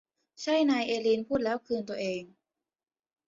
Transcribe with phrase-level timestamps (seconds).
[0.41, 2.21] ใช่นายเอลีนพูดแล้วคืนตัวเอง